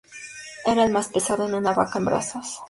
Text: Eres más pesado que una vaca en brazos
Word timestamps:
Eres 0.65 0.89
más 0.89 1.09
pesado 1.09 1.45
que 1.45 1.53
una 1.53 1.73
vaca 1.73 1.99
en 1.99 2.05
brazos 2.05 2.59